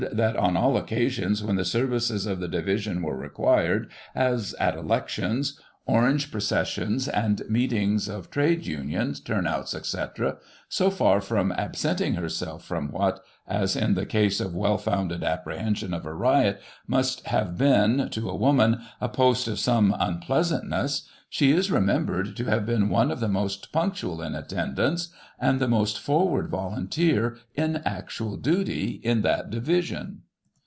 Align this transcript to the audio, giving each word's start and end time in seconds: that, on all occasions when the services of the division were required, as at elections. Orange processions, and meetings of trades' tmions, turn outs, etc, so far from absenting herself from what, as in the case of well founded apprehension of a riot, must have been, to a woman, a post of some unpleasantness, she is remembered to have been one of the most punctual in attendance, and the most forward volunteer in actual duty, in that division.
that, 0.13 0.35
on 0.35 0.57
all 0.57 0.77
occasions 0.77 1.43
when 1.43 1.57
the 1.57 1.63
services 1.63 2.25
of 2.25 2.39
the 2.39 2.47
division 2.47 3.03
were 3.03 3.15
required, 3.15 3.87
as 4.15 4.55
at 4.59 4.73
elections. 4.75 5.59
Orange 5.87 6.31
processions, 6.31 7.07
and 7.07 7.41
meetings 7.49 8.07
of 8.07 8.29
trades' 8.31 8.67
tmions, 8.67 9.23
turn 9.23 9.45
outs, 9.45 9.73
etc, 9.75 10.37
so 10.69 10.89
far 10.91 11.19
from 11.19 11.51
absenting 11.51 12.13
herself 12.13 12.63
from 12.63 12.91
what, 12.91 13.19
as 13.47 13.75
in 13.75 13.93
the 13.95 14.05
case 14.05 14.39
of 14.39 14.55
well 14.55 14.77
founded 14.77 15.23
apprehension 15.23 15.91
of 15.93 16.05
a 16.05 16.13
riot, 16.13 16.61
must 16.87 17.25
have 17.27 17.57
been, 17.57 18.09
to 18.09 18.29
a 18.29 18.35
woman, 18.35 18.79
a 19.01 19.09
post 19.09 19.47
of 19.47 19.59
some 19.59 19.93
unpleasantness, 19.99 21.07
she 21.29 21.51
is 21.51 21.71
remembered 21.71 22.35
to 22.37 22.45
have 22.45 22.65
been 22.65 22.87
one 22.87 23.09
of 23.09 23.19
the 23.19 23.27
most 23.27 23.71
punctual 23.71 24.21
in 24.21 24.35
attendance, 24.35 25.09
and 25.39 25.59
the 25.59 25.67
most 25.67 25.99
forward 25.99 26.47
volunteer 26.47 27.37
in 27.55 27.77
actual 27.85 28.37
duty, 28.37 29.01
in 29.03 29.23
that 29.23 29.49
division. 29.49 30.21